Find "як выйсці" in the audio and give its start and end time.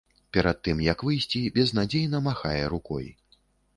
0.85-1.43